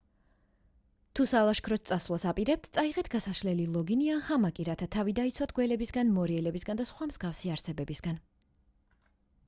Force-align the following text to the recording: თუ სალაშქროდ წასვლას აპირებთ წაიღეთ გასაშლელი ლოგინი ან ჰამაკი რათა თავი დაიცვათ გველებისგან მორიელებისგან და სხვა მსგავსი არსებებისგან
თუ 1.17 1.25
სალაშქროდ 1.31 1.83
წასვლას 1.89 2.23
აპირებთ 2.31 2.69
წაიღეთ 2.77 3.09
გასაშლელი 3.15 3.67
ლოგინი 3.75 4.09
ან 4.13 4.23
ჰამაკი 4.29 4.65
რათა 4.71 4.87
თავი 4.97 5.15
დაიცვათ 5.19 5.53
გველებისგან 5.59 6.11
მორიელებისგან 6.17 6.79
და 6.81 6.87
სხვა 6.93 7.09
მსგავსი 7.13 7.53
არსებებისგან 7.57 8.17